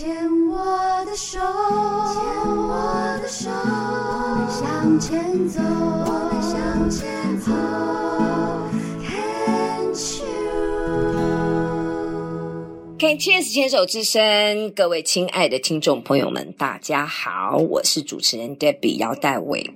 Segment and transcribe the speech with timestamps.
[0.00, 0.08] 牵
[0.48, 0.56] 我
[1.04, 2.22] 的手，牵
[2.56, 7.52] 我的手，我们向前走，我们向前走。
[12.98, 19.70] Can Cheers 牵手之声，各位亲爱的听众朋友们，大家好，我是主持人 Debbie 姚代伟。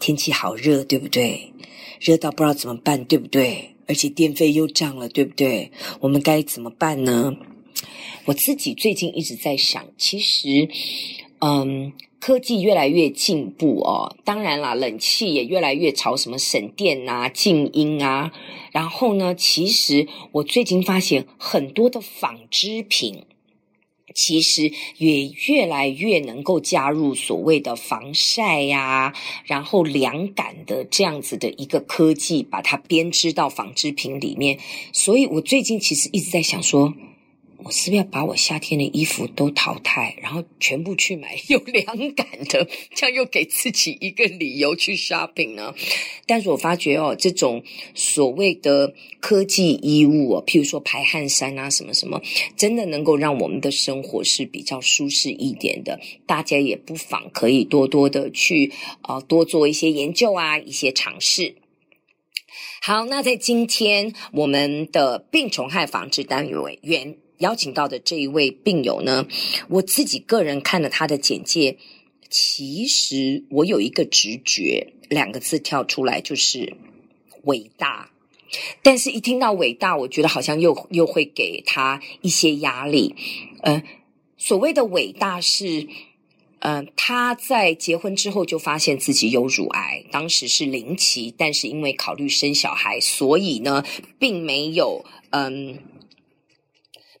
[0.00, 1.52] 天气好热，对不对？
[2.00, 3.74] 热到不知道怎么办，对不对？
[3.86, 5.70] 而且电费又涨了，对不对？
[6.00, 7.36] 我们该怎么办呢？
[8.24, 10.68] 我自己最近一直在想，其实，
[11.40, 18.32] 嗯，科技越来越进步哦，当然啦，冷气也越来越朝什么省电啊、静音啊。
[18.72, 23.24] 然后呢，其实我最近发现很多的纺织品。
[24.14, 29.14] 其实也越来越能够加入所谓的防晒呀，
[29.44, 34.58] 然后凉感的这样子的一个科技，把它编织到纺织品里面。
[34.92, 36.94] 所以我最近其实一直在想说。
[37.64, 45.74] 我是不是要把我夏天的衣服都淘汰，然后全部去买有凉感的，这样又给自己一个理由去 shopping 呢？
[46.24, 47.62] 但是我发觉哦，这种
[47.94, 52.22] 所谓的科技衣物哦，譬如说排汗衫啊，什么什么，
[52.56, 55.98] 真的能够让我们的生活是比较舒适一点的。
[56.26, 61.56] 大家也不妨可以多多的去呃多做一些研究啊，一些尝试。
[62.80, 67.16] 好，那在今天我们的病虫害防治单元委员。
[67.38, 69.26] 邀请到的这一位病友呢，
[69.68, 71.76] 我自己个人看了他的简介，
[72.28, 76.76] 其实我有一个直觉，两个字跳出来就是
[77.44, 78.10] 伟大。
[78.82, 83.14] 但是，一听到伟大，我觉得好像又又会给他一些压力。
[83.60, 83.82] 呃，
[84.36, 85.86] 所谓的伟大是，
[86.58, 93.84] 呃，他在结婚之后就发现自己有乳癌，当时是零期，但是因为考虑生小孩，所以呢，
[94.18, 95.78] 并没有嗯。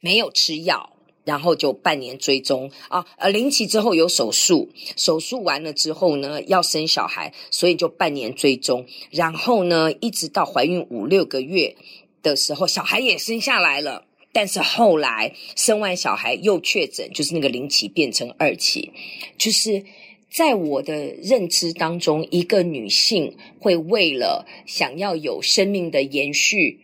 [0.00, 0.92] 没有吃药，
[1.24, 11.76] 然后就半年追踪啊，呃，零期之后有手术，手术完了之后呢，要生小孩，所以就半年追踪，然后呢，一直到怀孕五六个月
[12.22, 18.90] 的时候，小孩也生下来了，但是后来生完小孩又确诊，就是那个零期变成二期，
[19.36, 19.84] 就是
[20.30, 26.80] 在我的认知当中，一个女性会为了想要有生命的延续。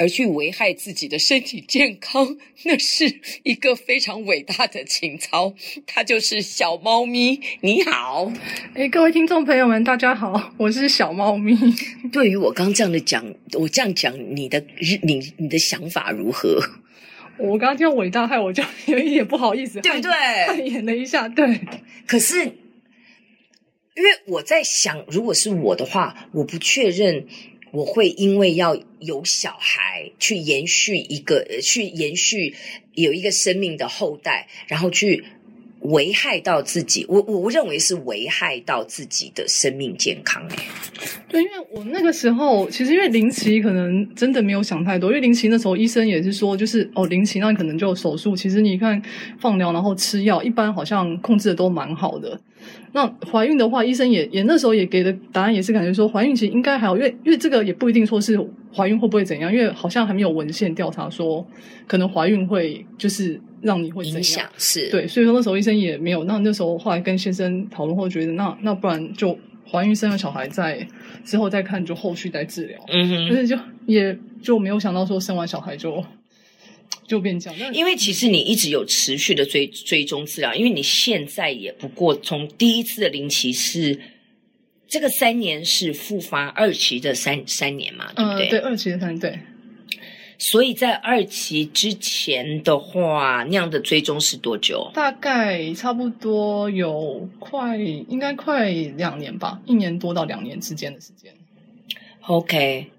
[0.00, 5.54] 而去危害自己的身体健康，那是一个非常伟大的情操。
[5.86, 7.38] 它就是小猫咪。
[7.60, 8.32] 你好，
[8.72, 11.54] 哎，各位听众朋友们，大家好，我是小猫咪。
[12.10, 13.22] 对于我刚这样的讲，
[13.52, 14.64] 我这样讲，你的
[15.02, 16.58] 你你的想法如何？
[17.36, 20.12] 我刚刚听到伟大，害我就有一点不好意思，对不对？
[20.46, 21.60] 汗颜了一下，对。
[22.06, 27.26] 可是，因为我在想，如果是我的话，我不确认。
[27.72, 32.54] 我会因为要有小孩去延续一个，去延续
[32.94, 35.24] 有一个生命的后代，然后去
[35.80, 37.06] 危害到自己。
[37.08, 40.42] 我我认为是危害到自己的生命健康。
[40.50, 40.56] 哎，
[41.28, 48.36] 对，因为我那个时候其实因为零期可能真的没有想太多，因为零期那时候医生也是说，就是哦零期那可能就手术。
[48.36, 49.00] 其实你看
[49.38, 52.38] 放疗然后吃药，一般好像控制的都蛮好的。
[52.92, 58.38] 那怀孕的话，医生也也那时候也给的答案也是感觉说怀孕其实应该还好，因为因为这个也不一定说是
[58.74, 61.46] 怀孕会不会怎样，因为好像还没有文献调查说
[61.86, 66.24] 可能怀孕会就是让你会影响是对，所以说那时候医生也没有。
[66.24, 69.38] 那那时候后来跟先生讨论后觉得，那那不然就
[69.70, 70.86] 怀孕生了小孩再
[71.24, 72.78] 之后再看，就后续再治疗。
[72.88, 73.56] 嗯哼，但是就
[73.86, 76.04] 也就没有想到说生完小孩就。
[77.06, 83.98] 就变这样，因为其实你一直有持续的追追踪治疗，因为你现在也不过从第一次的零期是
[84.86, 88.46] 这个三年是复发二期的三三年嘛，对不对？
[88.46, 89.38] 嗯、对，二期的三年对。
[90.40, 94.90] 所以在二期之前的话，那样的追踪是多久？
[94.94, 101.32] 大概差不多有快应该快两年吧，一年多到两年之间的时间。
[102.22, 102.90] OK。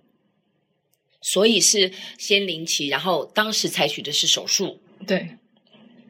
[1.23, 5.29] 所以是先零期，然后当时采取的是手术，对，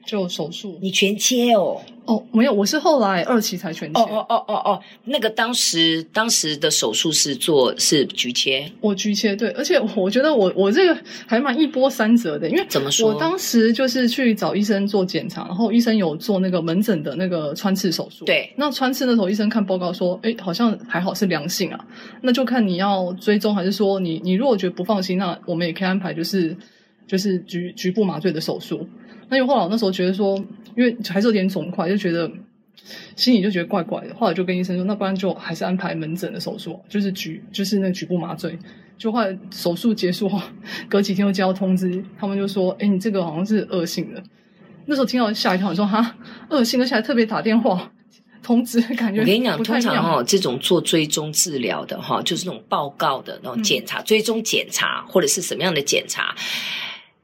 [0.06, 0.77] 就手术。
[0.81, 1.81] 你全切哦？
[2.06, 4.01] 哦，没有，我是后来二期才全切。
[4.01, 13.13] 哦哦哦哦哦，那个当时当时的手术是做是局切，我局切，对，而且我觉得我我这个还蛮一波三折的，因为怎么说？
[13.13, 21.86] 我当时就是去找医生做检查，然后医生有做那个门诊的那个穿刺手术，对，那穿刺的时候医生看报告说，哎，好像还好是良性啊，
[22.21, 26.57] 那就看你要追踪还是说你你如果觉得不放心，那我们也可以安排就是
[27.07, 28.89] 就是局局部麻醉的手术。
[29.31, 30.37] 那因为后来我那时候觉得说，
[30.75, 32.29] 因为还是有点肿块，就觉得
[33.15, 34.13] 心里就觉得怪怪的。
[34.13, 38.59] 后来就跟医生说，那不然就还是安排门诊的手术，就是局就是那个局部麻醉。
[38.97, 40.39] 就后来手术结束后，
[40.89, 44.21] 隔几天又接到通知，他们就说：“哎，你这个好像是恶性的。”
[44.85, 46.17] 那时候听到吓一跳，说哈
[46.49, 47.89] 恶性，而且还特别打电话
[48.43, 56.35] 通知，感觉我跟你讲，通常哈、哦、这种做追踪治疗的哈，就是那种报告的那种检查、嗯、追踪检查或者是什么样的检查。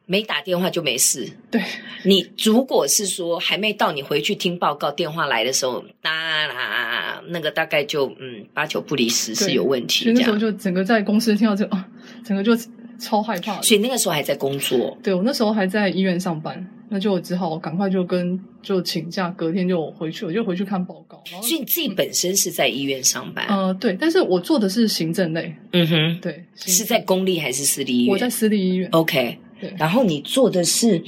[0.10, 1.30] 没打电话就没事。
[1.52, 1.62] 对，
[2.04, 10.06] 你如果是说还没到你回去听报告，电话来的时候，哒啦，那个大概就嗯八九不离十是有问题。
[10.06, 11.86] 所以那时候就整个在公司听到这个，
[12.26, 12.58] 整个就
[12.98, 13.62] 超害怕。
[13.62, 14.98] 所以那个时候还在工作。
[15.04, 21.22] 对，我那时候还在医院上班，那就只好赶快就跟就请假，隔天就回去，我就回去看报告。
[21.42, 23.46] 所以你自己本身是在医院上班？
[23.50, 25.54] 呃，对，但是我做的是行政类。
[25.74, 28.14] 嗯哼，对，是在公立还是私立医院？
[28.14, 28.90] 我在私立医院。
[28.92, 29.38] OK。
[29.60, 31.00] 对然后你做的是，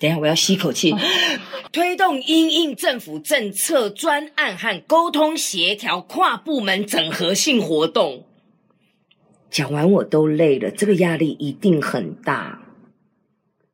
[0.00, 1.00] 等一下我要吸口气，啊、
[1.72, 8.24] 推动因应政府政策专案和沟通协调跨部门整合性活动。
[9.50, 12.60] 讲完我都累了，这个压力一定很大，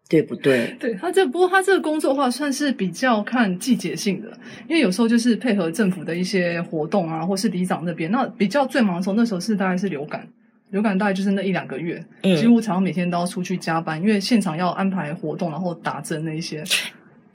[0.08, 0.76] 对不对？
[0.78, 4.28] 对他这不过他这个工作的话算是比较看季节性的，
[4.68, 10.28] 因为有时候就是配合政府的一些活动啊，或是里长那边，那比较最忙的时候，那时候是大概是流感。
[10.74, 16.64] 流感大概就是那一两个月，嗯，几乎常常每天都要出去加班，因为现场要安排活动，然后打针那一些。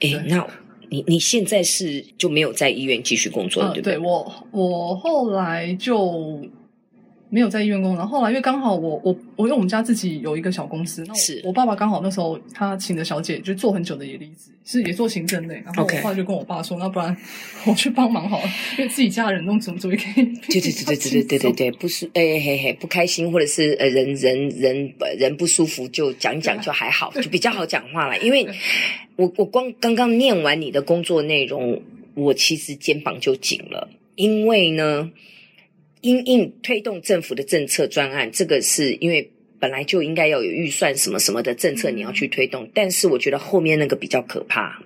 [0.00, 0.46] 哎，那
[0.90, 3.94] 你你现在是就没有在医院继续工作了，对不对？
[3.94, 6.46] 对，我我后来就。
[7.32, 17.16] 没有在医院工作，然后后来因为刚好我我我因为我们家自己有一个小公司，是我爸爸刚好那时候他请的小姐就做很久的野离子，是也做行政类，然后我爸就跟我爸说.那不然
[17.64, 18.44] 我去帮忙好了，
[18.78, 20.24] 因为自己家人弄怎么做也可以。
[20.24, 28.18] 对对对对对对对对对，不舒哎嘿嘿不开心或者是呃人人人人不舒服就讲一讲就还好， 就比较好讲话了。
[28.18, 28.46] 因为
[29.16, 31.80] 我我光刚刚念完你的工作内容，
[32.14, 35.10] 我其实肩膀就紧了，因为呢。
[36.02, 42.68] 因应推动政府的政策专案，这个是因为本来就应该要有预算什么什么的政策，你要去推动。
[42.72, 44.82] 但是我觉得后面那个比较可怕，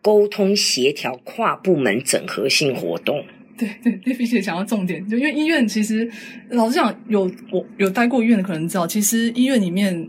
[0.00, 3.22] 沟通协调跨部门整合性活动。
[3.58, 6.10] 对对，对，并且讲到重点，就因为医院其实
[6.50, 10.08] 老实讲，有我有待过医院的可能知道，其实医院里面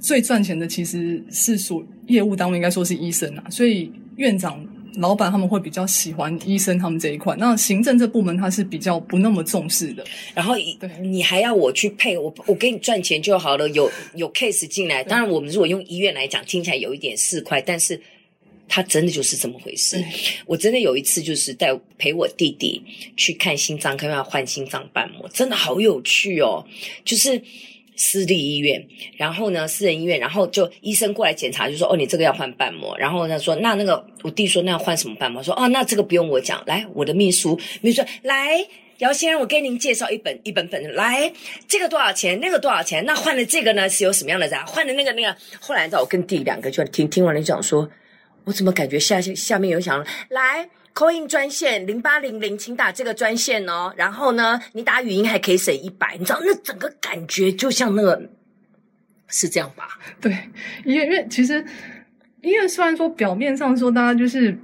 [0.00, 4.66] 最赚钱的其实是属业务单位，应该说是医生啊，所以院长。
[4.96, 10.04] 老板他们会比较喜欢医生他们这一块，那行政这部门他是比较不那么重视的。
[10.34, 13.68] 然后对你还要我去配我，我给你赚钱就好了。
[13.70, 18.00] 有有 case 进来，当然我们如果用医院来讲，听起来有一点市侩，但是
[18.66, 20.02] 他真的就是这么回事。
[20.46, 22.82] 我真的有一次就是带陪我弟弟
[23.16, 26.64] 去看心脏科，因为要换心脏瓣膜，真的好有趣哦，
[27.04, 27.42] 就是。
[27.98, 28.82] 私立医院，
[29.16, 38.64] 然后呢，私人医院，然后就医生过来检查，就说：“哦，你这个要换瓣膜。”然后他，说：“那那个，我弟说那要换什么瓣膜？”说：“哦，那这个不用我讲，来，我的秘书，秘书来，
[38.98, 41.32] 姚先生，我给您介绍一本一本本，来，
[41.66, 42.38] 这个多少钱？
[42.40, 43.04] 那个多少钱？
[43.04, 44.64] 那换了这个呢，是有什么样的人？
[44.64, 47.90] 换了那个那个，后来在我跟弟两个就听听完了，讲说，
[48.44, 50.68] 我怎么感觉下下面有想来。”
[50.98, 53.94] Coin 专线零八零零，请打这个专线哦。
[53.96, 58.20] 然后呢，你打语音还可以省一百，你知道那整个感觉就像那个
[59.28, 59.96] 是这样吧？
[60.20, 60.36] 对，
[60.84, 61.64] 因为因为其实
[62.40, 64.58] 因为虽然说表面上说大家就是。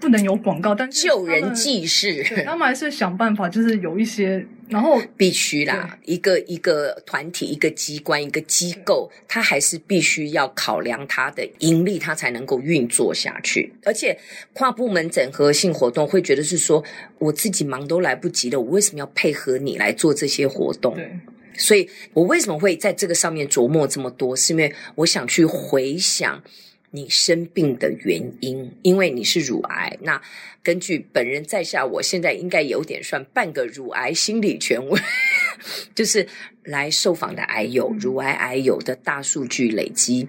[0.00, 13.72] 不能有广告，但救人济世，他们还是想办法，就是有一些，然后必须啦，一个一个团体、一个机关、一个机构，它还是必须要考量它的盈利，它才能够运作下去。
[13.84, 14.18] 而且
[14.52, 16.82] 跨部门整合性活动会觉得是说，
[17.18, 20.94] 我自己忙都来不及了，我为什么要配合你来做这些活动？
[20.94, 21.10] 对，
[21.56, 24.36] 所以我为什么会在这个上面琢磨这么多？
[24.36, 26.42] 是因为我想去回想。
[26.90, 29.98] 你生病的原因，因为你是乳癌。
[30.00, 30.20] 那
[30.62, 35.00] 根据本人在下，我现在应该有点算半个乳癌心理权威，
[35.94, 36.26] 就是
[36.64, 40.28] 来受访的癌友，乳癌癌友的大数据累积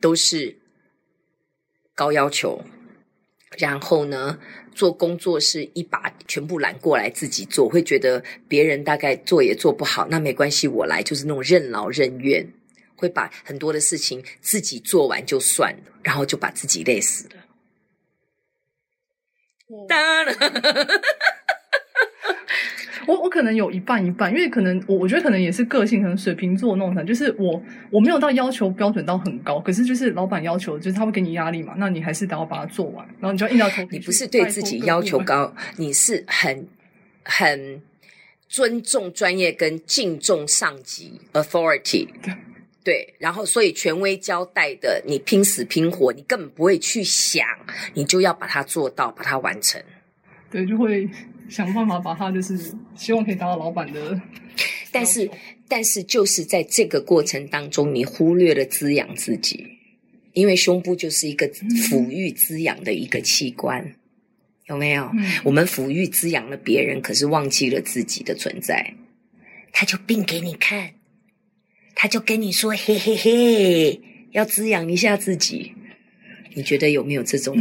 [0.00, 0.56] 都是
[1.94, 2.62] 高要求，
[3.58, 4.38] 然后呢，
[4.74, 12.46] 做工作是一把全部揽过来自己做，会觉得别人大概做也做不好，那没关系，我来，就是那种任劳任怨。
[12.96, 17.34] 会把很多的事情自己做完就算了，然后就把自己累死了。
[19.88, 20.36] 当然，
[23.06, 27.60] 我我可能有一半一半，因为可能我我觉得可能也是个性，可能水瓶座那种，就是我
[27.90, 33.98] 我没有到要求标准到很高，可是就是老板要求，就是他会给你压力嘛，那你还是得要把它做完，然后你就硬着头皮。
[33.98, 36.68] 你不是对自己要求高，你是很
[37.24, 37.82] 很
[38.48, 42.08] 尊重专业跟敬重上级 authority。
[42.86, 47.44] 对，然后所以权威交代的，你拼死拼活，你根本不会去想，
[47.94, 49.82] 你就要把它做到，把它完成。
[50.48, 51.10] 对，就会
[51.48, 52.56] 想办法把它，就是
[52.94, 54.20] 希望可以达到老板的。
[54.92, 55.28] 但是，
[55.66, 59.66] 但是就是在这个过程当中，你忽略了滋养自己，
[60.32, 63.94] 因为胸部就是一个抚育滋养的一个器官，嗯、
[64.66, 65.10] 有没有？
[65.12, 68.94] 嗯、我们抚育滋养了别人，可是忘记了自己的存在，
[69.72, 70.92] 他就病给你看，
[71.96, 74.00] 他就跟你说：“嘿嘿嘿，
[74.30, 75.72] 要滋养一下自己。”
[76.54, 77.56] 你觉得有没有这种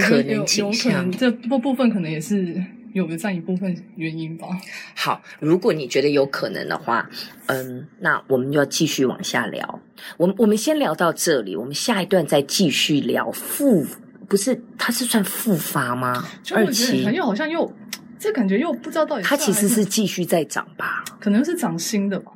[0.00, 1.12] 可能倾向？
[1.12, 2.64] 这部部分可能也是。
[2.92, 4.46] 有的占一部分原因吧。
[4.94, 7.08] 好，如果你觉得有可能的话，
[7.46, 9.80] 嗯，那我们就要继续往下聊。
[10.18, 13.86] 我们我们先聊到这里，我们下一段再继续聊复，
[14.28, 16.22] 不是，它是算复发吗？
[16.54, 17.74] 二期，又好像又
[18.18, 19.22] 这感觉又不知道到底。
[19.22, 21.02] 它其实是继续在长吧？
[21.18, 22.30] 可能是长新的吧。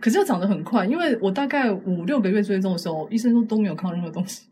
[0.00, 4.42] 可是又长得很快，因为我大概五六个月追踪的时候，医生说都没有看到任何东西。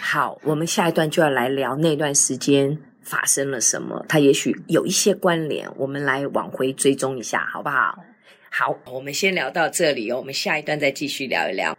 [0.00, 2.78] 好，我们下一段就要来聊那段时间。
[3.04, 4.06] 发生了什么？
[4.08, 7.98] 它也许有一些关联，我们来往回追踪一下，好不好？
[8.48, 11.76] 好，我们先聊到这里哦，我们下一段再继续聊一聊。